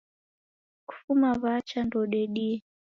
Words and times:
Kufuma 0.87 1.31
wacha 1.43 1.83
ndeudedie 1.85 2.63